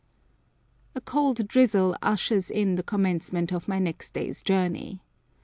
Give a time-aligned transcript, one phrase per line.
[0.95, 5.03] A cold drizzle ushers in the commencement of my next day's journey.